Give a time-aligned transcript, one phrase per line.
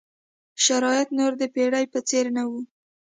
[0.65, 2.59] شرایط نور د پېړۍ په څېر نه وو.